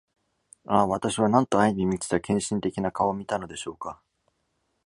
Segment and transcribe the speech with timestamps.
[0.65, 4.01] ああ、私は何と愛に満ちた献身的な顔を見たのでしょうか。